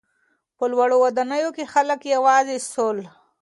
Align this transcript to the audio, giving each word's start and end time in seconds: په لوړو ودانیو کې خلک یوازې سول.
په 0.57 0.63
لوړو 0.71 0.95
ودانیو 1.03 1.49
کې 1.55 1.71
خلک 1.73 1.99
یوازې 2.15 2.57
سول. 2.71 2.99